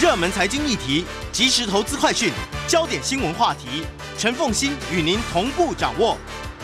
[0.00, 2.32] 热门财经议题、即时投资快讯、
[2.66, 3.84] 焦点新闻话题，
[4.16, 6.16] 陈凤欣与您同步掌握。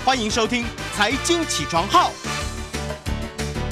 [0.06, 0.64] 欢迎收听
[0.94, 2.10] 《财经起床号》。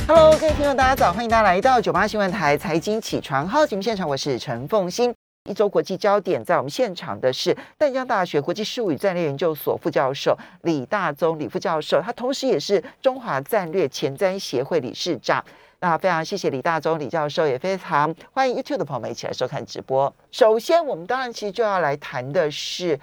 [0.07, 5.15] Hello，各位听众，大家早，欢迎大家来到九八新闻台财经起床号节目现场，我是陈凤欣。
[5.49, 15.43] 一周国际焦点，在我们现场的是淡江大学国际事务与战略研究所副教授李大宗李副教授，他同时也是中华战略前瞻协会理事长。
[15.85, 20.11] 那非常谢谢李大宗李教授，也非常欢迎 YouTube 的朋友们一起来收看直播。
[20.31, 22.99] 首先，我们当然其实就要来谈的是，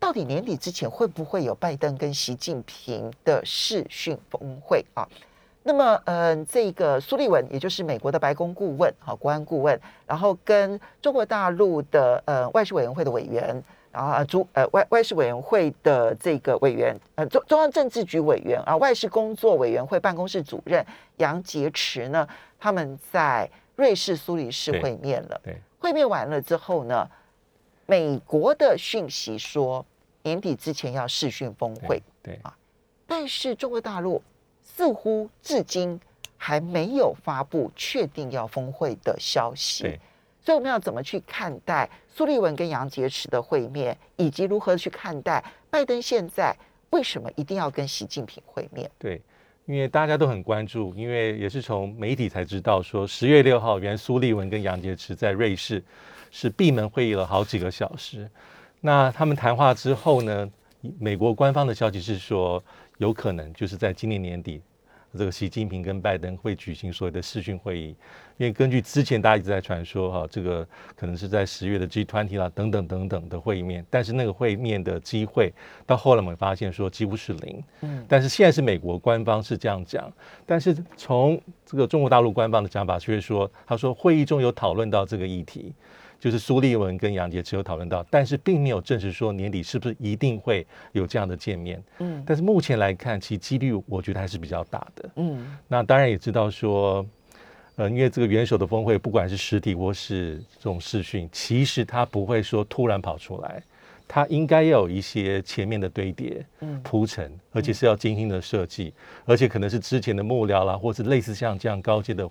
[0.00, 5.08] 到底年底之前会不会有拜登跟习近平的视讯峰会啊？
[5.62, 13.62] 那么，嗯，这个苏利文，也就是美国的白宫顾问，好，国安顾问，然后跟中国大陆的呃外事委员会的委员，
[13.94, 20.84] 啊，主呃外外事委员会的这个委员，呃中中央政治局委员啊，外事工作委员会办公室主任
[21.18, 25.40] 杨洁篪呢，他们在瑞士苏黎世会面了。
[25.42, 27.08] 对，会面完了之后呢，
[27.86, 29.84] 美国的讯息说
[30.22, 32.54] 年底之前要视讯峰会，对啊，
[33.06, 34.20] 但是中国大陆。
[34.76, 36.00] 似乎至今
[36.36, 40.00] 还没有发布确定要峰会的消息，
[40.44, 46.54] 所以我们要怎么去看待苏利文跟杨洁篪的会面，以及如何去看待拜登现在
[46.90, 48.90] 为什么一定要跟习近平会面？
[48.98, 49.20] 对，
[49.64, 55.82] 因为大家都很关注，因为也是从媒体才知道说，十月六号原苏利文跟杨洁篪在瑞士
[56.30, 58.30] 是闭门会议了好几个小时。
[58.80, 60.50] 那他们谈话之后呢，
[60.98, 62.62] 美国官方的消息是说。
[62.98, 64.62] 有可能就是在今年年底，
[65.16, 67.96] 这个习近平跟拜登会举行所谓的视讯会议，
[68.36, 75.52] 因为根据之前大家一直在传说哈，这个可能是在十月的 G20 啦等等等等的会面，但是那个会面的机会
[75.86, 77.62] 到后来我们发现说几乎是零。
[77.82, 80.12] 嗯，但是现在是美国官方是这样讲，
[80.44, 85.72] 但是从这个中国大陆官方的讲法却说，他说会议中有讨论到这个议题。
[86.24, 91.84] 就是苏立文跟杨洁篪有讨论到，但是并没有证实说年底是不是一定会有这样的见面。
[91.98, 95.10] 嗯，但是目前来看，其几率我觉得还是比较大的。
[95.16, 97.04] 嗯，那当然也知道说，
[97.76, 103.62] 呃，因为这个元首的峰会，不管是实体或是这种视讯，其实他不会说突然跑出来，
[104.08, 106.42] 他应该要有一些前面的堆叠、
[106.82, 108.94] 铺陈，而且是要精心的设计，
[109.26, 112.26] 而且可能是之前的幕僚啦，或是类似像这样高阶的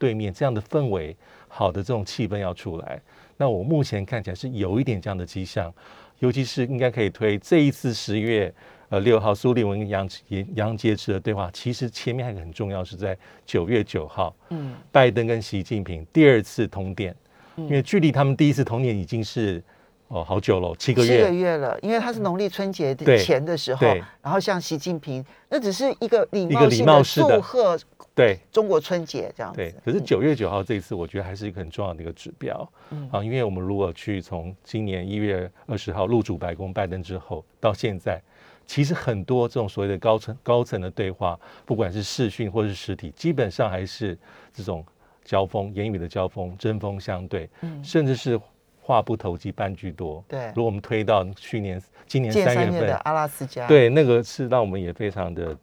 [0.00, 3.00] 对面这样的氛围，好的这种气氛要出来。
[3.40, 5.72] 那我目前看起来是有一点这样的迹象，
[6.18, 8.52] 尤其是应该可以推这一次十月
[8.90, 17.16] 呃六号苏利文跟杨杨杨洁篪的对话，其实前面还有很重要是在九月九号，嗯，拜登跟习近平第二次通电，
[17.56, 19.62] 因为距离他们第一次通电已经是
[20.10, 23.86] 哦好久了，七个月，七个月了，因为他是农历春节前的时候，
[24.20, 27.78] 然后像习近平，那只是一个礼貌性的祝贺。
[28.12, 28.36] 对。
[28.50, 32.72] 中国春节这样对，可是九月九号这一次，我觉得还是一个很重要的一个指标。
[32.90, 33.08] 嗯。
[33.12, 38.20] 啊，因为我们如果去从今年一月二十号入主白宫拜登之后到现在，
[38.66, 44.18] 其实很多这种所谓的高层高层的对话，不管是视讯或是实体，基本上还是
[44.52, 44.84] 这种
[45.24, 47.48] 交锋、言语的交锋、针锋相对，
[47.82, 48.38] 甚至是
[48.80, 50.24] 话不投机半句多。
[50.26, 55.56] 对，如果我们推到去年、今年三月份的阿拉斯加，对，那个是让我们也非常的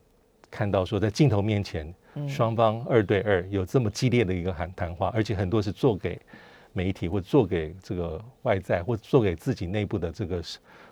[0.49, 1.93] 看到说，在镜头面前。
[2.27, 6.19] 双方二对二有这么激烈的一个谈谈话，而且很多是做给
[6.73, 10.41] 媒体或做给这个外在或做给自己内部的这个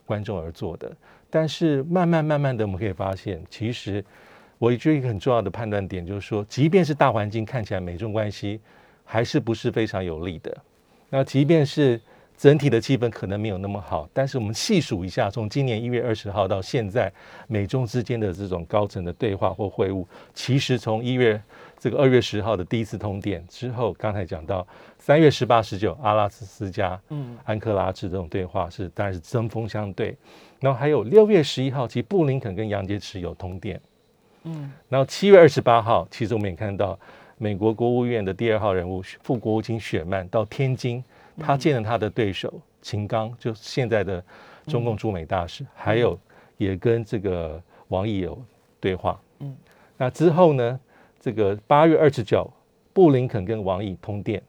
[0.06, 0.96] 观众而做的。
[1.28, 4.06] 但是慢慢慢慢的，我们可以发现，其实
[4.60, 8.62] 我觉得一个很重要的判断点就是说，即便是大环境看起来美中关系
[9.04, 10.56] 还是不是非常有利的，
[11.10, 12.00] 那即便是。
[12.38, 17.12] 整体的气氛可能没有那么好，但是我们细数一下，从今年一月二十号到现在，
[17.48, 21.42] 美中之间的这种高层的对话或会晤，其实从一月
[21.80, 24.68] 这个二月十号的第一次通电之后，刚才讲到
[25.00, 30.16] 三月十八、十九阿拉斯斯加、嗯，安克拉治这种对话是当然是针锋相对，
[30.60, 33.80] 然后还有六月十一号，其实布林肯跟杨洁篪有通电，
[34.44, 37.00] 嗯，然后七月二十八号，其实我们也看到
[37.38, 41.02] 美国国务院的第二号人物副国务卿雪曼到天津。
[41.40, 44.24] 他见了他的对手秦刚，就现在的
[44.68, 46.20] 中共驻美大使，还有
[46.58, 48.42] 也跟这个王毅有
[48.80, 49.20] 对话。
[49.40, 49.56] 嗯，
[49.98, 50.80] 那之后呢？
[51.20, 52.48] 这个八月二十九，
[52.94, 54.40] 布林肯跟王毅通电，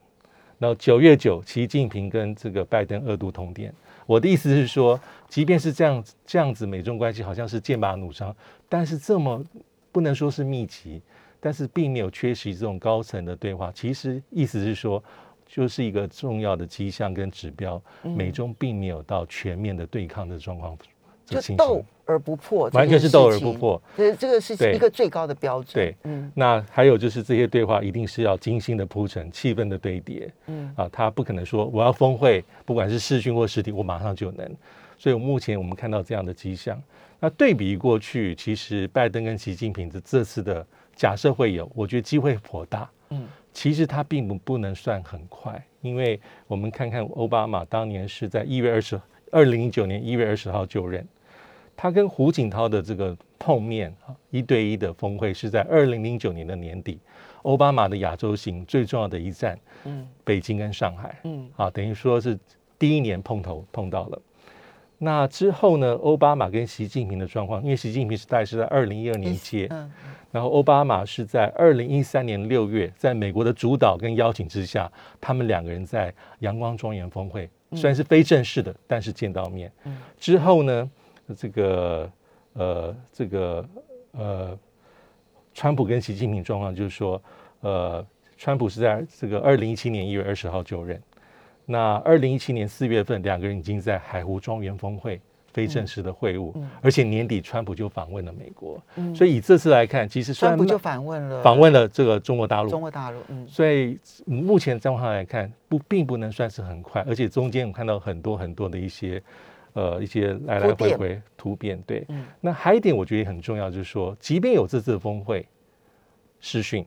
[0.59, 3.73] 然后九月九，习近平跟这个拜登二度通电。
[4.05, 8.35] 我的意思是说，即便是这样这样子，美中关系好像是剑拔弩张，
[8.69, 9.43] 但是这么
[9.91, 11.01] 不能说是密集，
[11.39, 13.71] 但是并没有缺席这种高层的对话。
[13.73, 15.03] 其实意思是说。
[15.47, 20.77] 就是一个重要的迹象跟指标，美中并没有到全面的对抗的状况
[21.25, 21.83] 就斗。
[22.09, 23.51] 而不破，完全是斗而不。
[23.51, 23.81] 破。
[23.97, 25.73] 这这个是一个最高的标准。
[25.73, 34.49] 对，嗯那还有就是这些对话一定是要精心的铺陈，气氛的堆叠嗯啊，他不可能说我要峰会，不管是视讯或实体，我马上就能。
[34.97, 36.81] 所以目前我们看到这样的迹象。
[37.19, 40.65] 那对比过去，其实拜登跟习近平的这次的
[40.95, 42.89] 假设会有，我觉得机会颇大。
[43.09, 49.01] 嗯其实它并不不能算很快，因为我们看看奥巴马当年是在一月二十，
[49.31, 51.03] 二零零九年一月二十号就任，
[51.75, 56.99] 他跟胡锦涛的这个碰面啊，一对一的峰会是在二零零九年的年底，
[57.41, 60.07] 奥巴马的亚洲行最重要的一站，嗯。
[60.23, 61.49] 北京跟上海，嗯。
[61.55, 62.37] 啊，等于说是
[62.77, 64.21] 第一年碰头碰到了。
[64.99, 69.91] 那之后呢，奥巴马跟习近平的状况，因为习近平时代是在二零一二年接，嗯
[70.29, 74.91] 然后奥巴马是在二零一三年六月，在美国的主导跟邀请之下，
[75.21, 79.71] 他们两个人在阳光庄园峰会，虽然是非正式的，但是见到面。
[79.85, 79.97] 嗯。
[80.19, 80.91] 之后呢，
[81.35, 82.11] 这个
[82.53, 83.65] 呃这个
[84.11, 84.57] 呃，
[85.53, 87.21] 川普跟习近平状况就是说，
[87.61, 88.05] 呃，
[88.37, 91.01] 川普是在这个二零一七年一月二十号就任，
[91.67, 95.21] 那二零一七年四月份，两个人已经在海湖庄园峰会。
[95.53, 109.19] 非正式的会晤，嗯而且年底川普就访问了美国，嗯所以以这次来看，其实川普就访问了访问了这个中国大陆，中国大陆，嗯所以目前状况来看，不并不能算是很快，而且中间我们看到很多很多的一些
[109.73, 111.81] 呃一些来来回回突变。
[111.87, 115.43] 对，嗯那还有一点我觉得也很重要，就是说，即便有这次峰会
[116.39, 116.85] 视讯，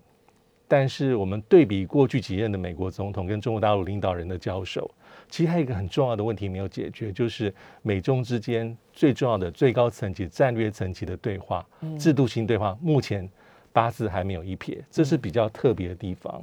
[0.70, 4.88] 但是我们对比过去几任的美国总统跟中国大陆领导人的交手，
[5.28, 7.52] 其实还有一个很重要的问题没有解决，就是
[7.82, 13.28] 美中之间最重要的最高层级、战略层级的对话、嗯制度性对话，目前
[13.72, 16.40] 八字还没有一撇，这是比较特别的地方。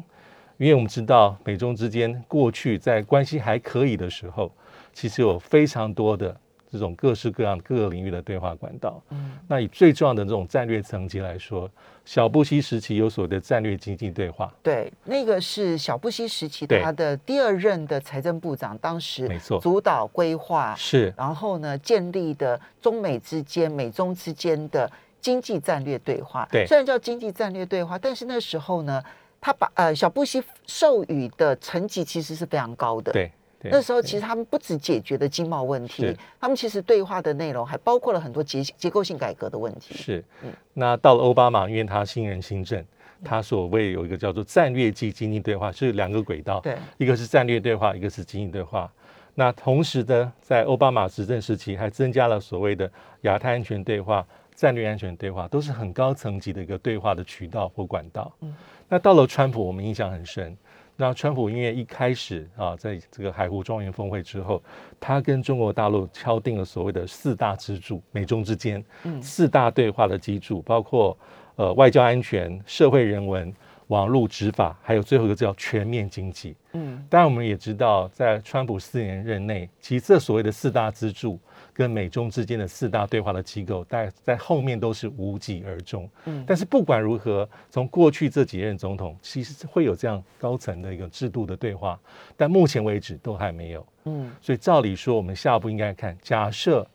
[0.58, 4.52] 因为我们知道美中之间过去在关系还可以的时候，
[4.92, 6.38] 其实有非常多的
[6.72, 9.02] 这种各式各样各个领域的对话管道。
[9.12, 11.70] 嗯那以最重要的这种战略层级来说，
[12.04, 24.90] 小布希时期有所谓的战略经济对话，对，那个是小布希时期他的第二任的财政部长，当时没错主导规划，是然后呢建立的中美之间、美中之间的
[25.22, 26.48] 经济战略对话。
[26.52, 29.02] 对虽然叫经济战略对话，但是那时候呢，
[29.40, 33.14] 他把呃小布希授予的层级其实是非常高的。。
[33.14, 33.32] 对。
[33.70, 39.94] 对那时候其实他们不止解决了经贸问题，他们其实对话的内容还包括了很多结结构性改革的问题。
[39.94, 42.84] 是嗯，那到了奥巴马，因为他新人新政，
[43.24, 48.92] 他所谓有一个叫做战略级经济对话，是两个轨道，对，一个是战略对话，一个是经济对话。
[49.36, 52.90] 那同时呢，在奥巴马执政时期，还增加了所谓的
[53.22, 54.26] 亚太安全对话、
[54.56, 58.32] 战略安全对话，都是很高层级的一个对话的渠道或管道。
[58.42, 58.56] 嗯
[58.90, 60.58] 那到了川普，我们印象很深。
[61.00, 64.62] 那川普因为一开始啊，在这个海湖庄园峰会之后，
[65.00, 71.16] 他跟中国大陆敲定了所谓的四大支柱，美中之间嗯四大对话的基础，包括
[71.56, 73.54] 呃外交安全、社会人文、
[73.88, 76.56] 网络执法，还有最后一个叫全面经济。
[76.74, 81.40] 嗯当然，我们也知道，在川普四年任内，其实这所谓的四大支柱
[81.78, 86.10] 跟美中之间的四大对话的机构，在在后面都是无疾而终。
[86.26, 92.00] 嗯但是不管如何，从过去这几任总统，其实会有这样高层的一个制度的对话，
[92.36, 93.86] 但目前为止都还没有。
[94.06, 96.88] 嗯所以照理说，我们下一步应该看，假设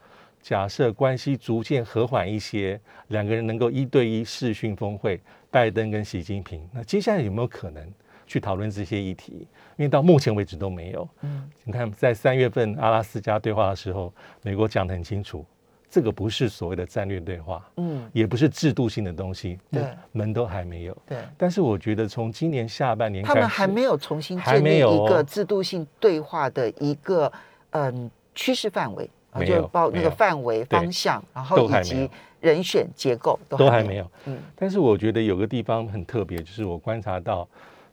[0.43, 7.89] 假设关系逐渐和缓一些，两个人能够一对一视讯峰会，拜登跟习近平，那接下来有没有可能
[8.33, 9.47] 去讨论这些议题？
[9.77, 11.07] 因为到目前为止都没有。
[11.21, 15.45] 嗯你看，在三月份阿拉斯加对话的时候，美国讲得很清楚，
[15.91, 20.97] 这个不是所谓的战略对话，嗯，也不是制度性的东西，对门都还没有。
[21.07, 21.19] 对。
[21.37, 27.31] 但是我觉得从今年下半年，他们还没有重新建立一个制度性对话的一个
[27.73, 34.05] 嗯趋势范围啊，就包那个范围方向，然后以及人选结构都都还还没有。
[34.25, 34.39] 没有。
[34.39, 37.47] 嗯但是我觉得有个地方很特别，就是我观察到，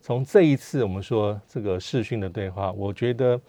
[0.10, 3.40] 从这一次我们说这个视讯的对话，我觉得，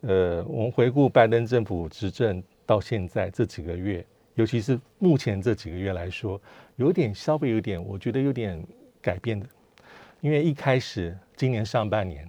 [0.00, 4.02] 呃，我们回顾拜登政府执政到现在这几个月，
[4.32, 6.40] 尤其是目前这几个月来说，
[6.76, 8.66] 有点稍微有点，我觉得有点
[9.02, 9.46] 改变的，
[10.22, 12.26] 因为一开始今年上半年。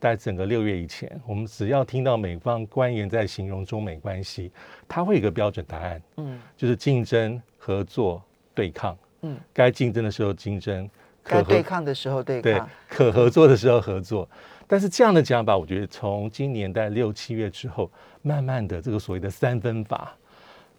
[0.00, 4.50] 在整个六月以前，我们只要听到美方官员在形容中美关系，
[4.88, 8.22] 他会有一个标准答案，嗯就是竞争、合作、
[8.54, 8.96] 对抗。
[9.20, 10.88] 嗯，该竞争的时候竞争，
[11.26, 12.68] 该可对抗的时候对对抗。
[12.88, 14.28] 可合作的时候合作。
[14.68, 17.90] 但是这样的讲法，我觉得从今年在六七月之后，
[18.22, 20.12] 慢慢的这个所谓的三分法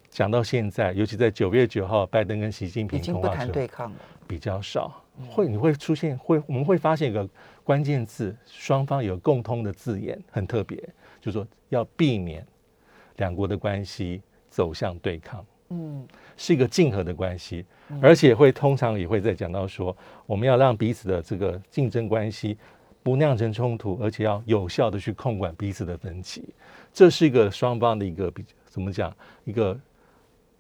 [0.10, 3.98] 讲到现在，尤其在九月九号，拜登跟习近平已平经不谈对抗了。
[4.28, 7.26] 比较少，会你会出现会我们会发现一个
[7.64, 10.78] 关键字，双方有共通的字眼，很特别，
[11.22, 12.46] 就是说要避免
[13.16, 17.66] 两国的关系走向对抗，嗯是一个竞合的关系，
[18.02, 19.96] 而且会通常也会在讲到说，
[20.26, 22.58] 我们要让彼此的这个竞争关系
[23.02, 26.54] 不酿成冲突，而且要有效的去控管彼此的分歧，
[26.94, 29.80] 这是一个双方的一个比怎么讲一个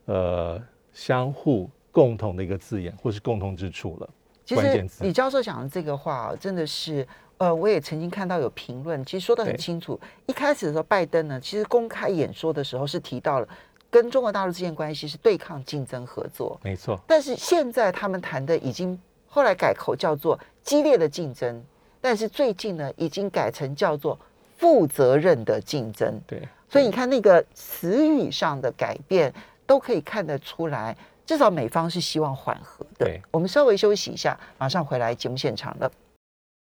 [0.05, 0.61] 呃
[0.91, 4.09] 相互共同的一个字眼，或是共同之处了。
[4.43, 7.05] 其实关键字李教授讲的这个话，真的是，
[7.37, 9.99] 呃，我也曾经看到有评论，其实说的很清楚。
[10.25, 13.47] 一开始的时候，拜登呢，其实公开演说的时候是提到了
[13.89, 21.63] 跟中国大陆之间关系是对抗、竞争、合作，没错，但是现在他们谈的已经后来改口叫做激烈的竞争，
[22.01, 24.19] 但是最近呢，已经改成叫做
[24.57, 26.19] 负责任的竞争。
[26.27, 29.33] 对，所以你看那个词语上的改变，
[29.65, 33.21] 都可以看得出来，至少美方是希望缓和的对。
[33.31, 35.91] 我们稍微休息一下，马上回来节目现场了。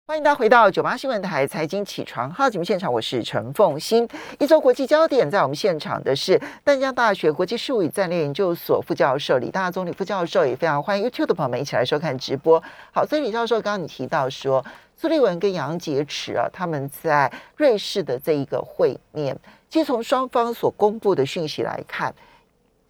[0.06, 4.06] 欢迎大家回到九八新闻台财经起床号节目现场，我是陈凤欣。
[4.38, 12.62] 一周国际焦点，在我们现场的是淡江大学国际术语战略研究所副教授李大宗李副教授，也非常欢迎 YouTube 的朋友们一起来收看直播。
[12.92, 14.62] 好，所以李教授刚刚你提到说，
[14.94, 19.34] 苏利文跟杨洁篪啊，他们在瑞士的这一个会面，
[19.70, 22.14] 其实从双方所公布的讯息来看，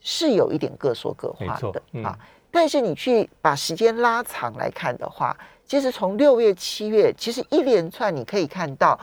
[0.00, 2.18] 是有一点各说各话的、嗯啊。
[2.50, 8.98] 但是你去把时间拉长来看的话，其实从六月、七月，其实一连串你可以看到，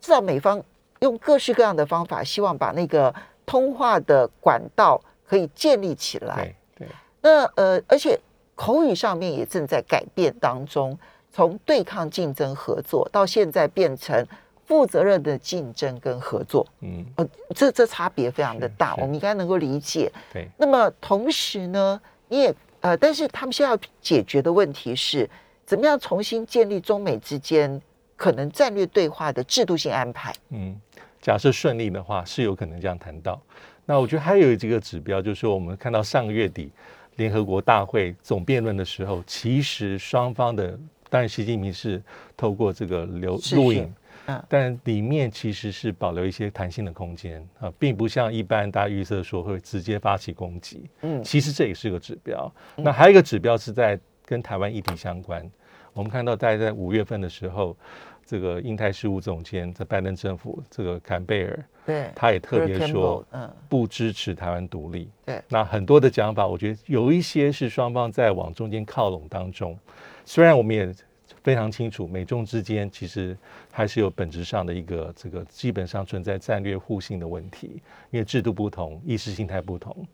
[0.00, 0.62] 至少美方
[1.00, 3.14] 用各式各样的方法，希望把那个
[3.46, 6.54] 通话的管道可以建立起来。
[6.76, 6.88] 对对
[7.22, 8.18] 那呃，而且
[8.54, 10.98] 口语上面也正在改变当中，
[11.32, 14.26] 从对抗、竞争、合作，到现在变成
[14.66, 16.66] 负责任的竞争跟合作。
[16.80, 20.12] 嗯，呃，这这差别非常的大，我们应该能够理解。
[20.32, 25.28] 对，那么同时呢，你也呃，但是他们现在要解决的问题是，
[25.70, 27.80] 怎么样重新建立中美之间
[28.16, 30.34] 可能战略对话的制度性安排？
[30.48, 30.76] 嗯，
[31.20, 33.40] 假设顺利的话，是有可能这样谈到。
[33.86, 36.72] 那我觉得还有这个指标，就是说我们看到上个月底
[37.14, 40.76] 联合国大会总辩论的时候，其实双方的，
[41.08, 42.02] 当然习近平是
[42.36, 43.94] 透过这个留录影，
[44.26, 50.90] 嗯但里面其实是保留一些弹性的空间啊，并不像一般大家预测说会直接发起攻击。
[51.02, 52.52] 嗯其实这也是个指标。
[52.74, 53.96] 那还有一个指标是在
[54.26, 55.48] 跟台湾议题相关。
[55.92, 57.76] 我们看到，大概在五月份的时候，
[58.24, 65.10] 这个印太事务总监在拜登政府这个坎贝尔，对，他也特别说嗯，不支持台湾独立。
[65.26, 69.76] 对，那很多的讲法，我觉得有一些是双方在往中间靠拢当中。
[70.24, 70.94] 虽然我们也
[71.42, 73.36] 非常清楚，美中之间其实
[73.72, 80.06] 还是有本质上的一个这个基本上存在战略互信的问题，因为制度不同，意识形态不同。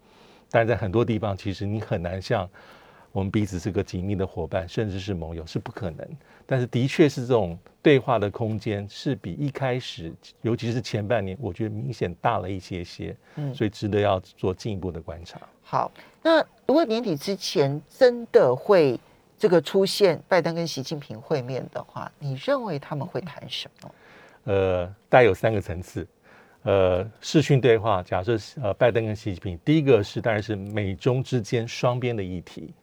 [0.49, 2.49] 但是在很多地方，其实你很难像
[3.17, 6.07] 我们彼此是个紧密的伙伴，甚至是盟友，是不可能。
[6.45, 15.41] 但是的确是这种对话的空间是比一开始，尤其是前半年，我觉得明显大了一些些，嗯所以值得要做进一步的观察。
[15.63, 15.91] 好，
[16.23, 19.01] 那如果年底之前真的会
[19.39, 23.95] 这个出现拜登跟习近平会面的话，你认为他们会谈什么？
[24.45, 26.07] 呃，大概有三个层次。
[26.65, 32.75] 呃，视讯对话，假设是呃拜登跟习近平，第一个是当然是美中之间双边的议题，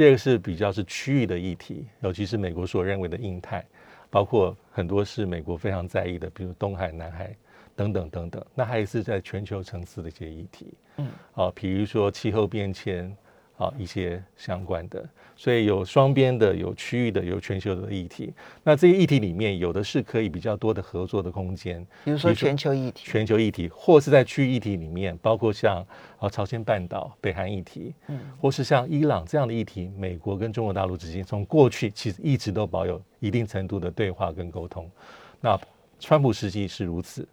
[0.00, 3.62] 第二个是比较是区域的议题，尤其是美国所认为的印太，
[4.08, 7.36] 包括很多是美国非常在意的，比如东海、南海
[7.76, 8.42] 等等等等。
[8.54, 13.14] 那还有是在全球层次的一些议题，嗯，啊，比如说气候变迁
[13.60, 18.32] 啊一些相关的，所以有双边的、有区域的、有全球的议题。
[18.64, 25.86] 那这些议题里面，有的是可以比较多的合作的空间，比如说全球议题，全球议题，或是在区域议题里面，包括像
[26.18, 34.90] 啊朝鲜半岛、北韩议题，嗯或是像伊朗这样的议题，美国跟中国大陆之间从过去其实一直都保有一定程度的对话跟沟通。
[35.38, 35.60] 那
[35.98, 37.28] 川普时期是如此，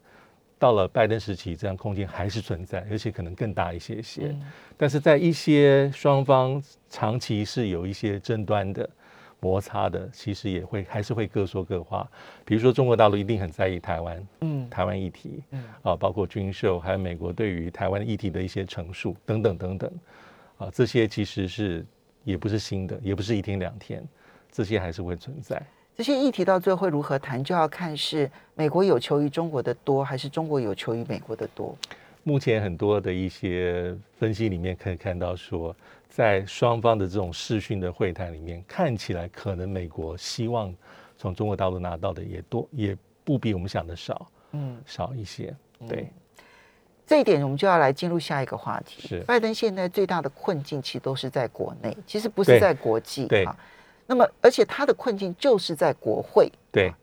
[0.59, 4.27] 到了拜登时期，这样空间还是存在，而且可能更大一些些。
[4.27, 4.41] 嗯
[4.77, 8.89] 但是在一些双方长期是有一些争端的。
[9.39, 12.09] 摩擦的，其实也会还是会各说各话。
[12.43, 19.91] 比如说，中国大陆一定很在意台湾，嗯台湾议题，嗯啊，包括军售，还有美国对于台湾议题的一些陈述等等等等，
[20.57, 21.85] 啊，这些其实是
[22.23, 24.03] 也不是新的，也不是一天两天，
[24.51, 25.61] 这些还是会存在。
[25.97, 31.75] 这些议题到最后会如何谈，就要看是美国有求于中国的多，还是中国有求于美国的多。
[32.21, 35.75] 目前很多的一些分析里面可以看到说，
[36.07, 40.71] 在双方的这种视讯的会谈里面，看起来可能美国希望
[41.17, 45.51] 从中国大陆拿到的也多，也不比我们想的少，嗯，少一些。
[45.87, 46.11] 对，
[47.07, 49.07] 这一点我们就要来进入下一个话题。
[49.07, 53.57] 是拜登现在最大的困境其实都是在国内，其实不是在国际对啊。
[54.07, 56.51] 那么，而且他的困境就是在国会。
[56.71, 56.93] 对，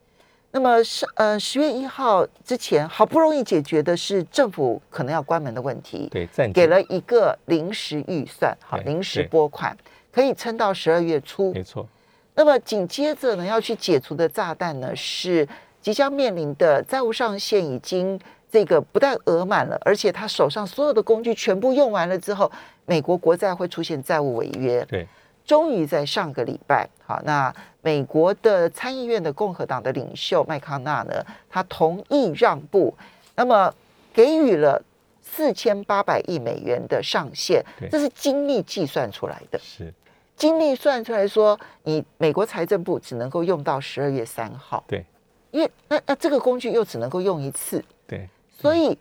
[0.51, 9.77] 那么是呃十月一号之前，好不容易解决的是政府可能要关门的问题，对，暂给了一个临时预算，好，临时拨款
[10.11, 11.53] 可以撑到十二月初。
[11.53, 11.87] 没错，
[12.35, 15.47] 那么紧接着呢，要去解除的炸弹呢，是
[15.81, 18.19] 即将面临的债务上限已经
[18.51, 22.51] 这个不但额满了，而且他手上所有的工具全部用完了之后，
[22.87, 24.85] 美国国债会出现债务违约。
[24.87, 25.07] 对，
[25.45, 32.97] 终于在上个礼拜，好，那美国的参议院的共和党的领袖麦康纳呢，他同意让步，
[33.37, 33.73] 那么
[34.13, 34.83] 给予了
[35.23, 39.59] 四千八百亿美元的上限对，这是精密计算出来的。
[39.59, 39.93] 是，
[40.35, 45.05] 精密算出来说，你美国财政部只能够用到十二月三号，对，
[45.51, 48.97] 因为那那这个工具又只能够用一次，对，所以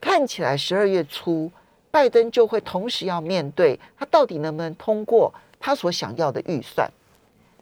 [0.00, 1.50] 看起来十二月初，
[1.90, 5.32] 拜登就会同时要面对他到底能不能通过
[5.64, 6.90] 他所想要的预算，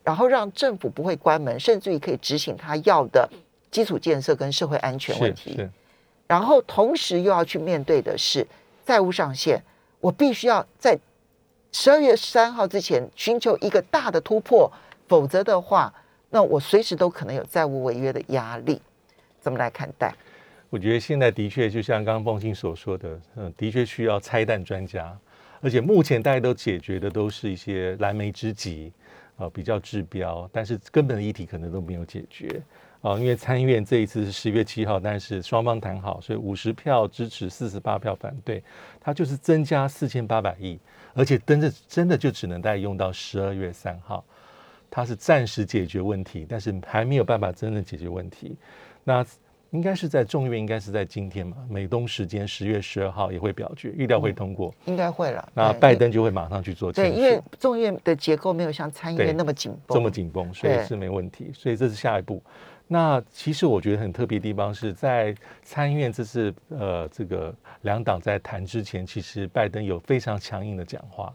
[0.02, 3.28] 然后让政府不会关门，甚至于可以执行他要的
[3.70, 5.68] 基础建设跟社会安全问题。
[6.26, 8.46] 然后同时又要去面对的是
[8.86, 9.62] 债务上限，
[10.00, 10.98] 我必须要在
[11.72, 14.72] 十二月三号之前寻求一个大的突破，
[15.06, 15.92] 否则的话，
[16.30, 18.80] 那我随时都可能有债务违约的压力。
[19.40, 20.14] 怎么来看待？
[20.70, 25.18] 我觉得现在的确就像刚刚凤欣所说的，嗯，的确需要拆弹专家，
[25.60, 28.92] 而且目前大家都解决的都是一些燃眉之急，
[29.36, 32.62] 啊、比较治标，但是根本的议题可能都没有解决。
[33.02, 38.62] 啊，因为参议院这一次是十月七号，但是双方谈好，所以五十票支持，四十八票反对，
[39.00, 40.78] 它就是增加四千八百亿，
[41.14, 44.22] 而且真的真的就只能再用到十二月三号，
[44.90, 48.54] 它是暂时解决问题，但是还没有办法真正解决问题。
[49.02, 49.24] 那
[49.70, 54.74] 应该是在众院，应该是在今天嘛，美东时间十月十二号也会表决，预料会通过。
[54.86, 55.48] 应该会了。
[55.54, 61.52] 那拜登就会马上去做签对，因为众院的结构没有像参议院那么紧绷，这么紧绷，所以是没问题。
[61.54, 62.42] 所以这是下一步。
[62.92, 71.32] 那其实我觉得很特别的地方是在参议院这次呃这个两党在谈之前，其实拜登有非常强硬的讲话，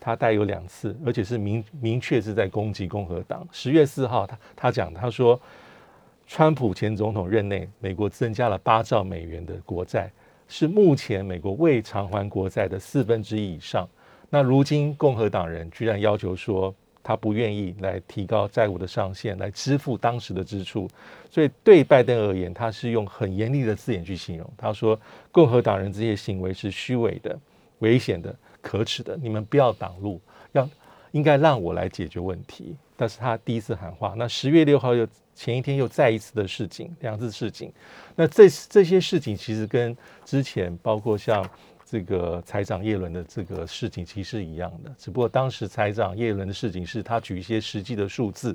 [0.00, 3.46] 他带有两次，而且是明明确是在攻击共和党。
[3.52, 5.40] 十月四号他他讲他说，
[6.32, 10.08] 川普前总统任内，美国增加了八兆美元的国债，
[10.46, 13.86] 是目前美国未偿还国债的四分之一以上。
[14.28, 20.88] 那如今共和党人居然要求说，他不愿意来提高债务的上限，来支付当时的支出，
[21.28, 24.48] 所以对拜登而言，他是用很严厉的字眼去形容。
[24.56, 24.96] 他说，
[25.32, 27.36] 共和党人这些行为是虚伪的、
[27.80, 30.20] 危险的、可耻的，你们不要挡路，
[30.52, 30.70] 要
[31.12, 32.76] 应该让我来解决问题。
[32.96, 37.72] 但是他第一次喊话，那十月六号又前一天又再一次的示警，两次示警。
[38.14, 41.48] 那这这些事情其实跟之前包括像
[41.86, 48.54] 这个财长耶伦的这个事情其实是一样的，只不过当时财长耶伦的事情是他举一些实际的数字，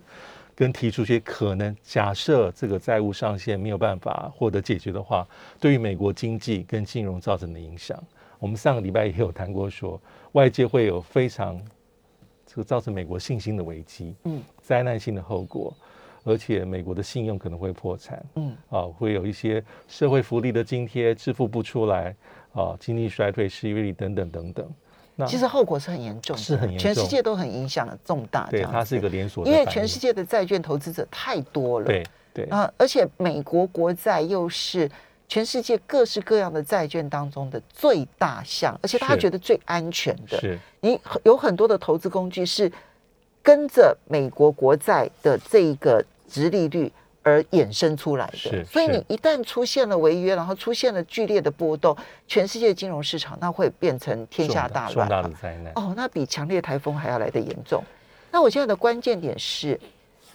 [0.56, 5.28] 跟提出一些可能假设这个债务上限没有办法获得解决的话，
[5.60, 8.02] 对于美国经济跟金融造成的影响。
[8.38, 10.00] 我们上个礼拜也有谈过说，
[10.34, 11.60] 外界会有非常
[12.56, 15.74] 这个造成美国信心的危机，嗯，灾难性的后果，
[16.24, 22.16] 而且美国的信用可能会破产，嗯，啊，会有一些社会福利的津贴支付不出来，
[22.54, 24.74] 啊，经济衰退、失业率等等等等。
[25.18, 28.46] 那其实后果是很严重的，是很严重全世界都很影响重大。
[28.50, 34.90] 这对它是一个连锁因为全世界的债券投资者太多了，对对啊，而且美国国债又是
[35.28, 40.40] 全世界各式各样的债券当中的最大项，而且大家觉得最安全的。
[40.40, 42.72] 是你很有很多的投资工具是
[43.42, 46.92] 跟着美国国债的这一个值利率
[47.24, 55.10] 而衍生出来的，所以你一旦出现了违约，然后出现了剧烈的波动，全世界金融市场那会变成天下大乱。
[55.74, 57.84] 哦，那比强烈台风还要来得严重。
[58.32, 59.80] 那我现在的关键点是，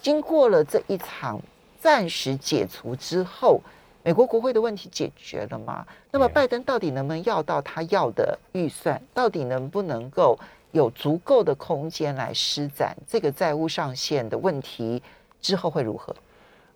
[0.02, 1.40] 经过了这一场
[1.80, 3.60] 暂时解除之后，
[4.02, 5.86] 美国国会的问题解决了吗？
[6.10, 9.00] 那么拜登到底能不能要到他要的预算？
[9.12, 10.38] 到底能不能够
[10.72, 15.02] 有足够的空间来施展这个债务上限的问题？
[15.40, 16.14] 之后会如何？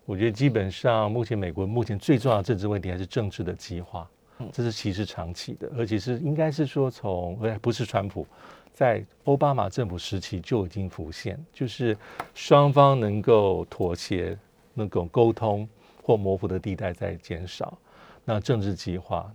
[0.05, 4.07] 我觉得基本上，目前美国目前最重要的政治问题还是政治的激化，
[4.53, 8.27] 这是其实长期的，而且是应该是说从呃不是川普，
[8.75, 11.97] 在奥巴马政府时期就已经浮现，就是
[12.35, 14.37] 双方能够妥协、
[14.75, 15.67] 能够沟通
[16.05, 17.79] 或模糊的地带在减少，
[18.27, 19.33] 那政治极化。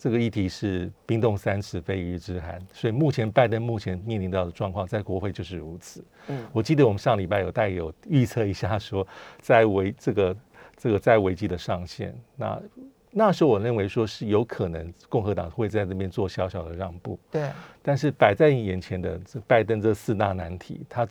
[0.00, 6.04] 这个议题是冰冻三尺非一日之寒，所以目前拜登目前面临到的状况，在国会就是如此。
[6.28, 9.04] 嗯我记得我们上礼拜有带有预测一下说，
[9.40, 10.36] 在危这个
[10.76, 12.62] 这个在危机的上限，那
[13.10, 17.50] 那时候我认为说是有可能共和党会在这边做小小的让步，对，
[17.82, 21.08] 但是摆在你眼前的这拜登这四大难题，他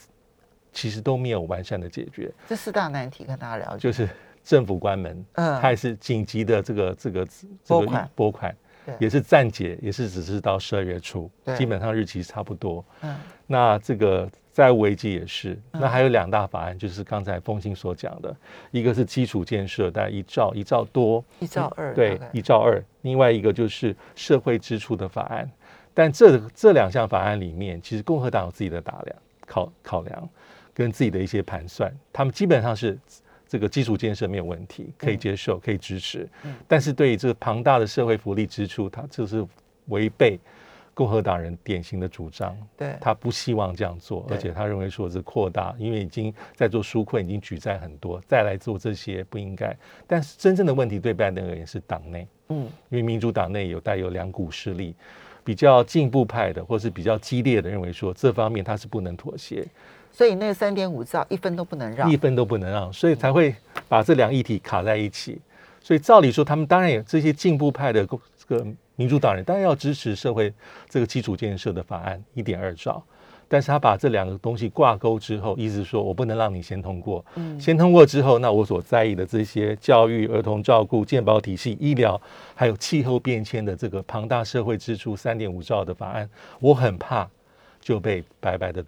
[0.72, 3.80] 其实都没有完善的解决，这四大难题跟大家了解。
[3.80, 4.08] 就是
[4.48, 5.62] 政府关门，嗯。
[5.62, 8.10] 他也是紧急的这个这个这个拨款。
[8.16, 8.56] 拨款，
[8.98, 12.84] 也是暂解，也是只是到十二月初，基本上日期差不多。
[13.02, 13.14] 嗯。
[13.46, 15.82] 那这个债务危机也是，嗯。
[15.82, 18.34] 那还有两大法案，就是刚才风清所讲的，
[18.72, 25.50] 一个是基础建设，大概一兆一兆多，一兆二对，一兆二，另外一个就是社会支出的法案。
[25.94, 29.16] 但这这两项法案里面，其实共和党有自己的打量、
[29.48, 30.30] 考考量，
[30.72, 32.96] 跟自己的一些盘算，他们基本上是
[33.48, 36.28] 这个基础建设没有问题，可以接受，可以支持。
[36.44, 39.46] 嗯但是对于这个庞大的社会福利支出，它就是
[39.86, 40.38] 违背
[40.94, 42.58] 共和党人典型的主张。
[42.76, 49.76] 对他不希望这样做，而且他认为说是扩大，因为已经在做纾困，已经举债很多，再来做这些不应该。
[50.06, 54.96] 但是真正的问题对拜登而言是党内，嗯因为民主党内有带有两股势力，
[55.48, 59.66] 比较进步派的或是比较激烈的认为说这方面他是不能妥协，
[60.12, 62.18] 所以那三点五兆一分都不能让一。
[62.18, 63.56] 分都不能让，所以才会
[63.88, 65.40] 把这两议题卡在一起。
[65.82, 70.54] 所以照理说，他们当然也这些进步派的共这个民主党人，当然要支持社会
[70.90, 73.02] 这个基础建设的法案一点二兆，
[73.48, 82.20] 但是他把这两个东西挂钩之后，意思是说我不能让你先通过，嗯先通过之后，那我所在意的这些教育、儿童照顾、健保体系、医疗，
[82.54, 86.30] 还有气候变迁的这个庞大社会支出三点五兆的法案，
[86.60, 87.30] 我很怕
[87.80, 88.84] 就被白白的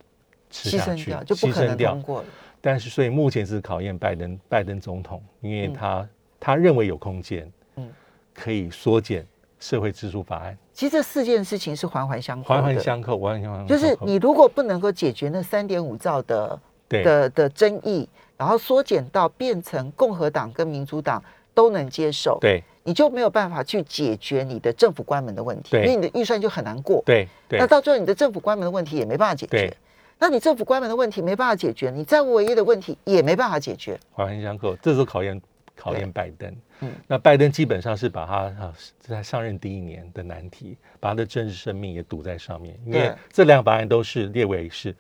[0.50, 2.04] 吃下去，牺牲掉就不可牺牲掉能通。
[2.04, 2.28] 过了。
[2.62, 7.90] 但是，所以目前是考验拜登拜登总统，因为嗯他、他认为有空间，嗯
[8.34, 9.26] 可以缩减
[9.60, 13.68] 社会支出法案，其实这四件事情是环环相扣的，环环相扣，环环相扣。
[13.68, 21.22] 就是你如果不能够解决那三点五兆的对的的争议，然后缩减到变成共和党跟民主党
[21.54, 27.04] 都能接受，对你就没有办法去解决你的政府关门的问题，因对为你的预算就很难过。
[27.06, 29.76] 对对那到最后你的政府关门的问题也没办法解决。
[30.22, 33.98] 那你政府关门的问题没办法解决，你债务违约的问题也没办法解决。
[34.12, 35.42] 环环相扣，这时候考验
[35.80, 36.54] 考验拜登。
[36.82, 44.96] 嗯那拜登基本上是把他啊在上任第一年的难题，把他的政治生命也赌在上面，因为这两法案都是列为是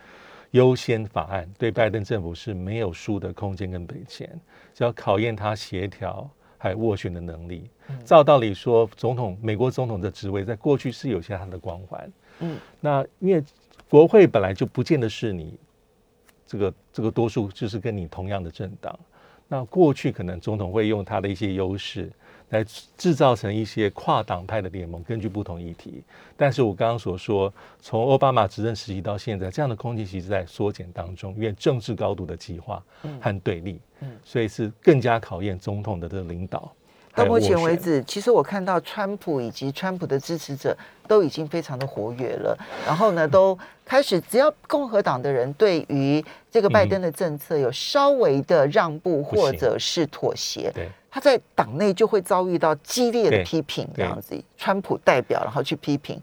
[0.51, 4.29] 优先法案，对拜登政府是没有输的空间跟本钱，
[4.73, 7.69] 只要考验他协调还有斡旋的能力。
[7.89, 13.43] 嗯照道理说，总统美国总统的职位在过去是有些他的光环，嗯，那因为
[13.89, 15.57] 国会本来就不见得是你
[16.45, 18.99] 这个这个多数就是跟你同样的政党。
[19.49, 22.09] 那过去可能总统会用他的一些优势
[22.49, 22.63] 来
[22.95, 26.03] 制造成一些跨党派的联盟，根据不同议题。
[26.37, 32.81] 但是我刚刚所说，从奥巴马执政时期到现在，这样的空间其实在缩减当中，因为政治高度的激化
[33.19, 36.71] 和对立，嗯所以是更加考验总统的这个领导。
[37.19, 40.75] 到目前为止，其实我看到川普以及川普的支持者
[41.07, 56.21] 都已经非常的活跃了，然后呢，都开始只要共和党的人对于这个拜登的政策有稍微的让步或者是妥协，对他在党内就会遭遇到激烈的批评，这样子，川普代表然后去批评，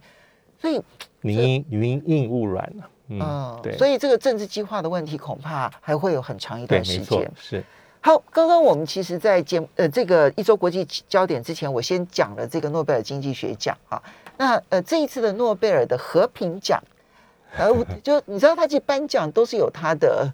[0.60, 0.80] 所以
[1.20, 7.64] 宁因云应勿软啊，嗯，嗯，对，所以这个政治计划的问题恐怕还会有很长一，段时间。，是
[8.06, 14.00] 好，刚刚我们其实，在节目呃这个一周国际焦点之前，我先讲了这个诺贝尔经济学奖啊。
[14.36, 16.80] 那呃这一次的诺贝尔的和平奖，
[17.58, 17.68] 呃
[18.04, 20.32] 就你知道，他其实颁奖都是有他的，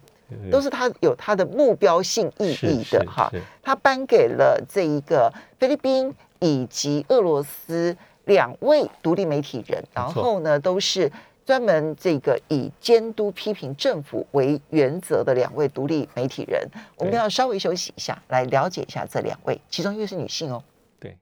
[0.51, 3.41] 都是他有他的目标性意是义的哈是。
[3.63, 11.11] 他颁给了这一个菲律宾以及俄罗斯两位独立媒体人，然后呢都是
[11.45, 16.67] 专门这个以监督批评政府为原则的两位独立媒体人。
[16.97, 20.63] 我们要稍微休息一下，来了解一下这两位，其中一位是女性哦。
[21.01, 21.17] 对。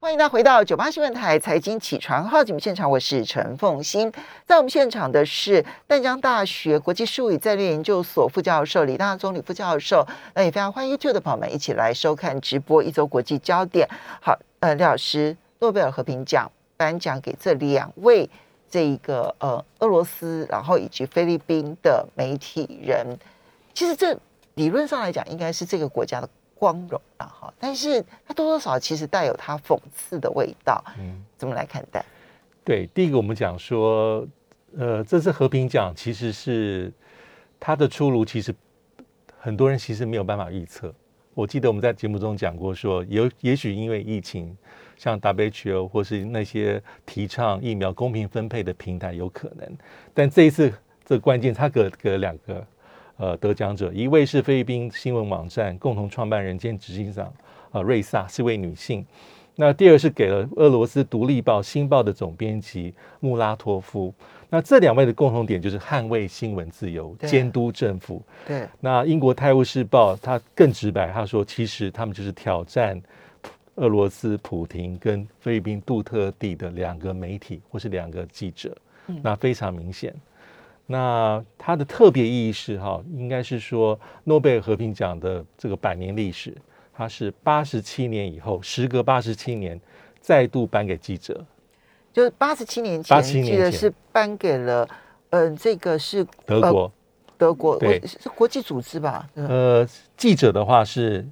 [0.00, 4.12] 欢迎大家回到九八新闻台财经起床号节目现场，我是陈凤欣。
[4.46, 10.06] 在我们现场的是淡江大学国际术语战略研究所副教授李大中李副教授。
[10.34, 13.88] 那也非常欢迎 YouTube 的朋友们一起来收看直播一周国际焦点。
[14.20, 18.28] 好，呃，李老师，诺贝尔和平奖颁奖给这两位
[18.74, 23.06] 这一个呃俄罗斯，然后以及菲律宾的媒体人。
[23.72, 24.18] 其实这
[24.54, 30.84] 理论上来讲，应该是这个国家的光荣了哈，但是它多多少少其实带有它讽刺的味道。
[30.98, 31.24] 嗯。
[31.38, 32.04] 怎么来看待？
[32.64, 34.26] 对，第一个我们讲说，
[34.76, 36.92] 呃，这次和平奖其实是
[37.60, 38.52] 它的出炉，其实
[39.38, 40.92] 很多人其实没有办法预测。
[41.32, 44.56] 我记得我们在节目中讲过说，有也许因为疫情，
[45.04, 49.76] 像 WHO 或是那些提倡疫苗公平分配的平台有可能，
[50.14, 50.72] 但这一次
[51.04, 52.66] 这关键，他给给了两个
[53.18, 57.30] 呃得奖者，一位是菲律宾新闻网站共同创办人兼执行长
[57.72, 59.04] 呃瑞萨，是位女性。
[59.56, 64.12] 那第二是给了俄罗斯独立报《新报》的总编辑穆拉托夫。
[64.48, 68.22] 那这两位的共同点就是捍卫新闻自由、监督政府。
[68.46, 72.98] 对，那英国《泰晤士报》他更直白，他说其实他们就是挑战
[73.76, 78.76] 俄罗斯普廷跟菲律宾杜特地的两个媒体或是两个记者，
[79.22, 80.14] 那非常明显。
[80.86, 86.54] 那它的特别意义是哈，应该是说诺贝尔和平奖的这个百年历史，
[86.92, 89.80] 它是八十七年以后，时隔八十七年
[90.20, 91.44] 再度颁给记者，
[92.12, 94.88] 就是八十七年前，87年前记得是颁给了，
[95.30, 96.92] 嗯、这个是呃德国。
[97.36, 99.28] 德国，对我是国际组织吧？
[99.34, 101.26] 嗯呃，记者的话是，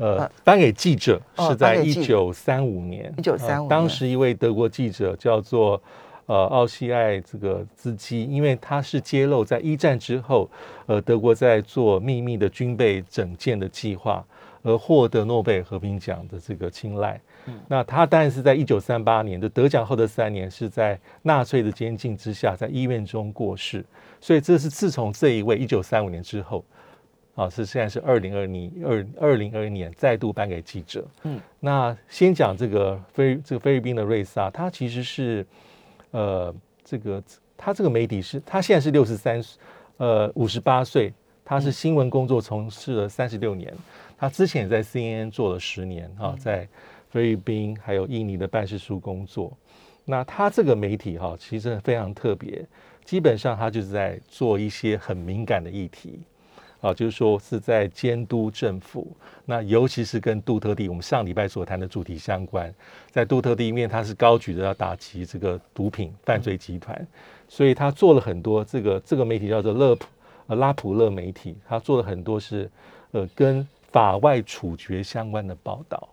[0.00, 3.14] 呃呃，颁给记者哦是在一九三五年。
[3.18, 5.80] 1935呃当时一位德国记者叫做
[6.24, 10.48] 呃奥西艾这个兹基，因为他是揭露在一战之后，
[10.86, 14.24] 呃，德国在做秘密的军备整建的计划，
[14.62, 17.20] 而获得诺贝尔和平奖的这个青睐。
[17.66, 23.84] 那他当然是在一九三八年的得奖后的三年，是在纳粹的监禁之下，在医院中过世。
[24.20, 26.64] 所以这是自从这一位一九三五年之后，
[27.34, 31.06] 啊，是现在是二零二零二二零二一年再度颁给记者。
[31.22, 35.46] 嗯，那先讲这个菲这个菲律宾的瑞萨，他其实是
[36.10, 37.22] 呃这个
[37.56, 39.42] 他这个媒体是他现在是六十三
[39.96, 41.12] 呃五十八岁，
[41.44, 43.72] 他是新闻工作从事了三十六年，
[44.18, 46.68] 他之前也在 CNN 做了十年啊，在
[47.08, 49.56] 菲律宾还有印尼的办事处工作。
[50.04, 52.66] 那他这个媒体哈、其实非常特别，
[53.04, 56.20] 基本上他就是在做一些很敏感的议题，
[56.80, 59.06] 啊，就是说是在监督政府。
[59.44, 62.72] 那尤其是跟杜特地，我们上礼拜所谈的主题相关，
[63.10, 67.06] 在杜特地因为他是高举着要打击这个毒品犯罪集团，
[67.48, 70.06] 所以他做了很多这个这个媒体叫做勒普
[70.46, 72.70] 呃拉普勒媒体，他做了很多是
[73.10, 76.08] 呃跟法外处决相关的报道，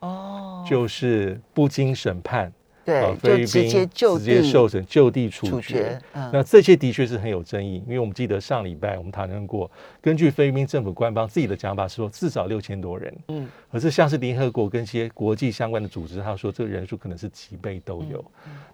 [0.00, 2.50] 哦，就是不经审判。
[2.84, 6.00] 对呃，就直菲律宾接就直接受审就地处处决
[6.32, 18.24] 那这些的确是很有争议，因为我们记得上礼拜我们谈论过，根据菲律宾政府官方自己的讲法是说至少六千多人，嗯，可是像是联合国跟一些国际相关的组织，他说这个人数可能是几倍都有。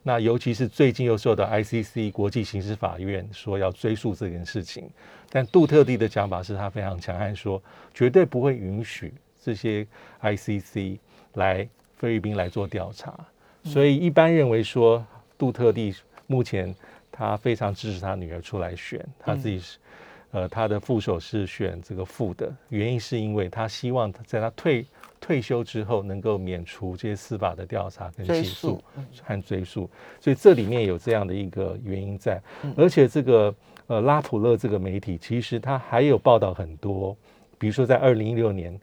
[0.02, 4.88] 那尤其是最近又受到 ICC 国际刑事法院说要追溯这件事情，
[5.28, 9.86] 但杜特地的讲法是他非常强悍，说绝对不会允许这些
[10.22, 10.98] ICC
[11.34, 11.68] 来
[11.98, 13.12] 菲律宾来做调查。
[13.68, 15.04] 所以一般认为说，
[15.36, 15.94] 杜特地
[16.26, 16.74] 目前
[17.12, 19.78] 他非常支持他女儿出来选，他自己是。
[20.30, 24.84] 呃，他的副手是选这个副的，原因是因为他希望在他退
[25.18, 28.78] 退休之后能够免除这些司法的调查跟起诉
[29.24, 29.88] 和追诉，
[30.20, 33.54] 所以这里面有这样的一个原因在，嗯而且这个
[33.86, 37.16] 呃拉普勒这个媒体其实他还有报道很多，
[37.58, 38.78] 比如说在二零一六年，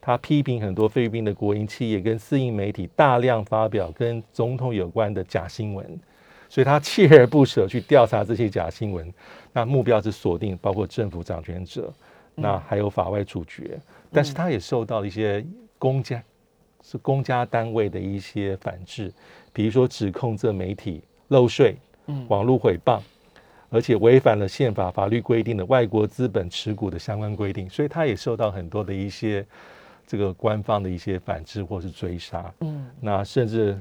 [0.00, 5.86] 他批评很多菲律宾的国营企业跟私营媒体大量发表跟总统有关的假新闻，
[6.48, 9.12] 所以他锲而不舍去调查这些假新闻，
[9.52, 11.92] 那目标是锁定包括政府掌权者，
[12.34, 13.78] 那还有法外处决，
[14.10, 15.44] 但是他也受到了一些
[15.78, 16.22] 公家
[16.82, 19.12] 是公家单位的一些反制，
[19.52, 21.76] 比如说指控这媒体漏税、
[22.28, 23.00] 网络诽谤，
[23.68, 29.44] 而且违反了宪法法律规定的外国资本持股的相关规定，所以他也受到很多的一些
[30.10, 32.52] 这个官方的一些反制或是追杀。
[32.62, 33.80] 嗯，那甚至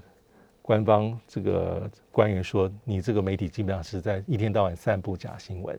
[0.61, 5.75] 官方这个官员说，你这个媒体基本上是在一天到晚散布假新闻。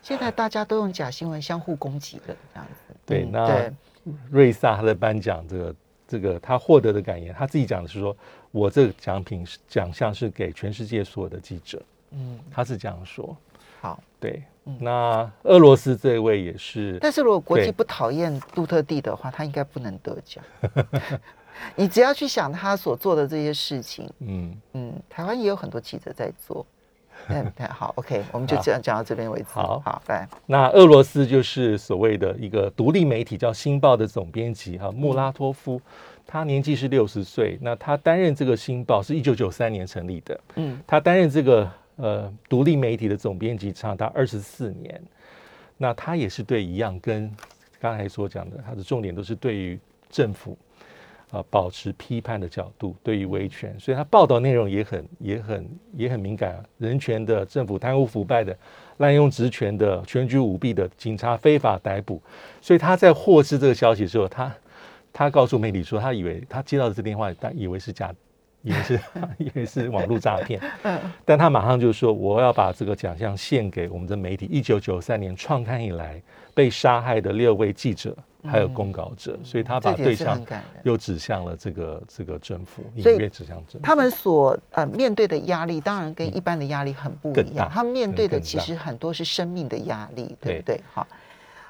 [0.00, 2.94] 现在大家都用假新闻相互攻击的，这样子。
[3.04, 3.72] 对，嗯那
[4.30, 5.74] 瑞萨他的颁奖这个
[6.06, 8.16] 这个他获得的感言，他自己讲的是说，
[8.52, 13.36] 我这个奖品是奖项是给全世界所有的记者，嗯，他是这样说。
[13.86, 14.02] 好。
[14.18, 14.76] 对，嗯。
[14.80, 20.42] 那俄罗斯这位也是，但是如果国际不讨厌杜特地的话，他应该不能得奖。
[21.76, 26.66] 你只要去想他所做的这些事情，嗯，嗯，台湾也有很多记者在做。
[27.28, 28.62] 嗯，对好，OK，我们就好。
[28.62, 29.46] 这样讲到这边为止。
[29.48, 29.80] 好。
[29.84, 35.80] 好，来，那俄罗斯就是所谓的一个独立媒体叫《新报》的总编辑哈穆拉托夫，
[36.26, 40.78] 他年纪是六十岁，那他担任这个《新报》是一九九三年成立的，嗯。
[40.86, 45.02] 他担任这个呃独立媒体的总编辑长达二十四年，
[45.76, 47.30] 那他也是对一样跟
[47.80, 49.78] 刚才所讲的，他的重点都是对于
[50.08, 50.56] 政府
[51.32, 58.56] 啊、保持批判的角度，对于维权，所以他报道内容也很也很也很敏感，人权的、政府贪污腐败的、
[58.98, 62.22] 滥用职权的、选举舞弊的、警察非法逮捕，
[62.62, 64.54] 所以他在获知这个消息的时候，他
[65.12, 68.14] 他告诉媒体说，他以为他接到的这电话，但以为是假。
[68.66, 69.00] 以为是
[69.38, 70.60] 以为是网络诈骗，
[71.24, 74.46] 但他马上就说我要把这个奖项献给我们的媒体。
[74.46, 76.20] 一九九三年创刊以来
[76.52, 80.64] 被杀害的六位记者还有公稿者，所以他把对象感。
[80.82, 83.78] 又指向了这个这个政府，隐所以约指向政府。
[83.82, 87.68] 他们所呃面对的压力，当然跟一般的压力很不一样。
[87.68, 90.80] 大他们面对的其实很多是生命的压力，对对不对？
[90.92, 91.06] 好，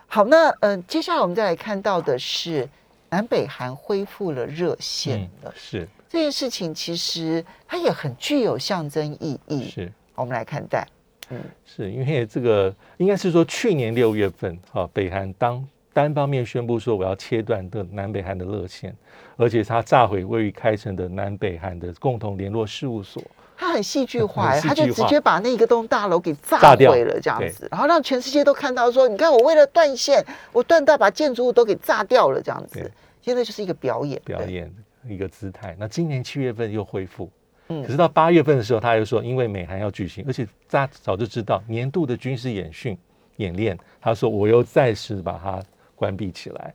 [0.07, 2.69] 好，那呃，接下来我们再来看到的是
[3.11, 5.55] 南北韩恢复了热线嗯了。
[5.57, 9.69] 是这件事情其实它也很具有象征意义。
[9.69, 10.89] 是我们来看待，
[11.29, 18.97] 嗯是，因为这个应该是说去年六月份，哈、北韩当单方面宣布说我要切断的南北韩的热线，
[19.37, 23.23] 而且他炸毁位于开城的南北韩的共同联络事务所。
[23.55, 32.91] 他很戏剧 化，很戏他就直接把那一个栋大楼给炸毁了，这样子，然后让全世界都看到说，你看我为了断线，我断到把建筑物都给炸掉了，这样子对。
[33.21, 34.73] 现在就是一个表演，表演
[35.09, 35.77] 一个姿态。
[35.79, 37.31] 那今年七月份又恢复，
[37.69, 42.97] 嗯可是到八月份的时候，他又说，因为美韩要举行，而且大家早就知道年度的军事演训
[43.37, 45.63] 演练，他说我又再次把它
[45.95, 46.75] 关闭起来。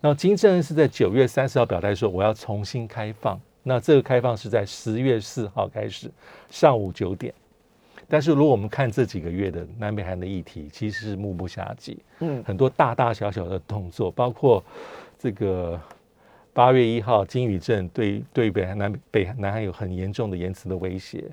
[0.00, 6.10] 那金正恩是在九月三十号表态说我要重新开放，那这个开放是在十月四号开始，
[6.48, 7.34] 上午九点。
[8.08, 11.96] 但是如果我们看这几个月的南北韩的议题，其实是目不暇接。
[12.20, 14.64] 嗯很多大大小小的动作，包括
[15.18, 15.80] 这个
[16.60, 21.24] 八月一号金宇镇对对北韩南北韩南韩有很严重的言辞的威胁。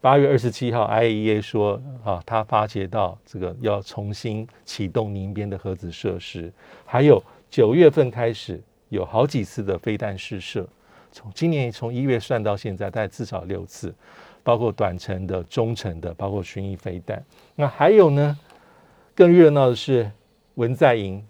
[0.00, 6.52] 八月二十七号，IAEA 说啊，他发觉到这个要重新启动宁边的核子设施，
[6.86, 10.64] 还有九月份开始有好几次的飞弹试射，
[11.10, 13.92] 从今年从一月算到现在，大概至少六次，
[14.44, 17.20] 包括短程的、中程的，包括巡弋飞弹。
[17.56, 18.38] 那还有呢，
[19.16, 20.08] 更热闹的是
[20.54, 21.20] 文在寅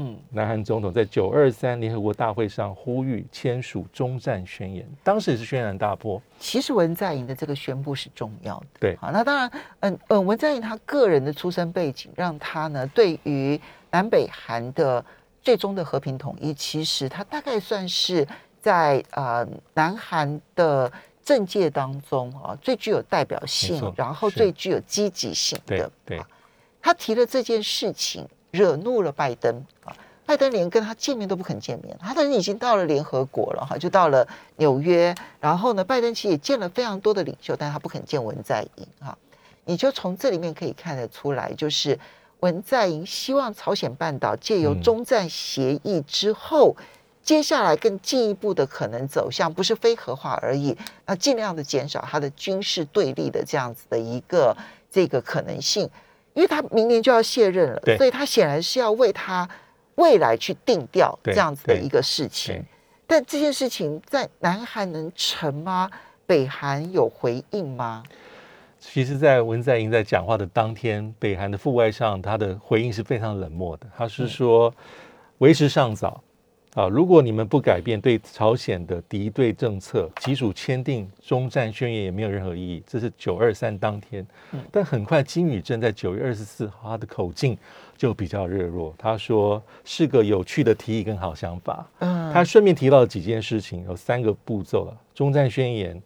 [0.00, 6.20] 嗯，南韩总统在九二三联合国大会上呼吁签署终战宣言，当时也是轩然大波。
[6.38, 8.66] 其实文在寅的这个宣布是重要的。
[8.80, 13.60] 对好，那当然，嗯嗯，文在寅他个人的出身背景，让他呢对于
[13.90, 15.04] 南北韩的
[15.42, 18.26] 最终的和平统一，其实他大概算是
[18.60, 20.90] 在呃南韩的
[21.22, 25.90] 政界当中啊最具有代表性，然后最具有积极性对的。
[26.06, 26.20] 对，
[26.80, 29.94] 他提了这件事情，惹怒了拜登啊。
[30.26, 34.24] 拜登连跟他见面都不肯见面，他的人已经到了联合国了哈，就到了
[34.58, 35.12] 纽约。
[35.40, 39.18] 然后呢，拜登其实也见了非常多的领袖，但他不肯见文在寅哈。
[39.64, 41.98] 你就从这里面可以看得出来，就是
[42.40, 46.76] 文在寅希望朝鲜半岛借由中战协议之后，
[47.24, 54.56] 接下来更进一步的可能走向不是非核化而已，那尽量的减少它的军事对立的这样子的一个
[54.88, 55.90] 这个可能性。
[56.34, 59.48] 因为他明年就要卸任了，所以他显然是要为他
[59.96, 62.64] 未来去定调对这样子的一个事情。
[63.06, 65.90] 但这件事情在南韩能成吗？
[66.26, 68.04] 北韩有回应吗？
[68.78, 73.86] 其实，在文在寅在讲话的当天，北韩的副外相他的回应是非常冷漠的。
[73.96, 74.72] 他是说，
[75.38, 76.22] 为时尚早
[76.74, 82.80] 啊，如果你们不改变对朝鲜的敌对政策，即使签订中战宣言也没有任何意义。
[82.86, 84.24] 这是九二三当天，
[84.70, 87.58] 但很快金宇镇在九月二十四号，他的口径
[87.96, 88.94] 就比较热络。
[88.96, 91.84] 他说是个有趣的提议跟好想法。
[91.98, 96.00] 嗯，他顺便提到了几件事情，有三个步骤了：中战宣言、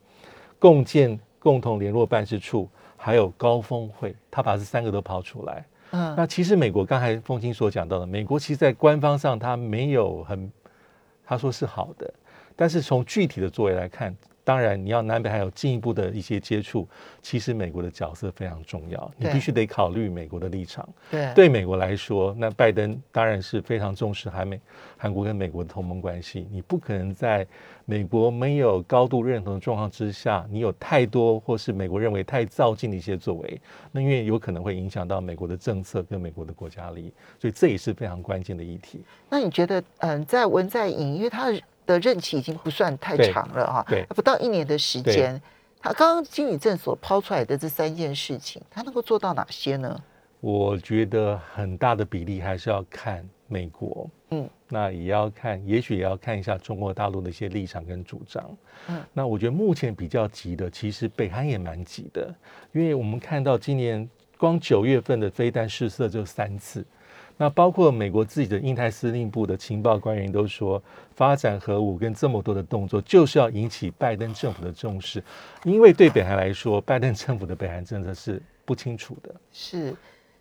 [0.58, 4.14] 共建共同联络办事处，还有高峰会。
[4.30, 5.62] 他把这三个都抛出来。
[6.16, 10.50] 那其实美国刚才凤清所讲到的，美国其实在官方上他没有很，
[11.24, 12.12] 他说是好的，
[12.56, 16.86] 但是从具体的作为来看，当然你要南北还有进一步的一些接触，
[17.22, 20.88] 其实美国的角色非常重要，你必须得考虑美国的立场。
[21.10, 24.60] 对对美国来说，那拜登当然是非常重视韩美
[24.98, 26.46] 韩国跟美国的同盟关系。
[26.52, 27.46] 你不可能在
[27.86, 39.02] 美国没有高度认同的状况之下，你有太多或是美国认为太造进的一些作为，那因为有可能会影响到美国的政策跟美国的国家利益，所以这也是非常关键的议题。
[39.30, 41.50] 那你觉得，嗯，在文在寅，因为他
[41.86, 45.40] 的任期已经不算太长了哈，对不到一年的时间，
[45.80, 50.00] 他刚刚金宇镇所抛出来的这三件事情，他能够做到哪些呢？
[50.40, 58.44] 我觉得很大的比例还是要看美国，嗯，那也要看，也许也要看一下中国大陆的一些立场跟主张。
[58.88, 62.34] 嗯，那我觉得目前比较急的，其实北韩也蛮急的，
[62.72, 66.84] 因为我们看到今年光九月份的飞弹试射就三次。
[67.36, 70.80] 那包括美国自己的印太司令部的情报官员都说，
[71.16, 75.22] 发展核武跟这么多的动作，就是要引起拜登政府的重视，
[75.64, 79.94] 因为对北韩来说，拜登政府的北韩政策是不清楚的、是，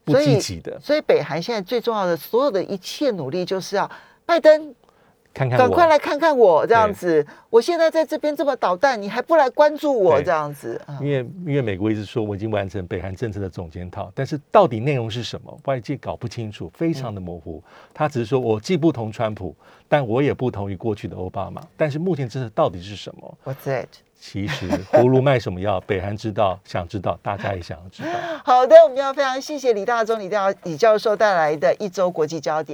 [0.04, 0.80] 不积极的。
[0.80, 3.90] 所以北韩现在最重要的所有的一切努力，就是要
[4.26, 4.74] 拜登
[5.34, 7.26] 看看我赶快来看看我这样子。
[7.50, 10.80] 我现在在这边这么捣蛋，你还不来关注我这样子？
[10.86, 17.64] 啊因为因为美国一直说我已经完成北韩政策的总检讨，但是到底内容是什么，外界搞不清楚，非常的模糊。
[17.94, 19.56] 他只是说我既不同川普，
[19.88, 21.62] 但我也不同于过去的奥巴马。
[21.76, 23.88] 但是目前政策到底是什么？What's that？
[24.20, 28.10] 其实葫芦卖什么药，北韩知道，想知道，大家也想要知道。
[28.46, 32.72] 好的，我们要非常谢谢李大中李大李教授带来的一周国际焦点。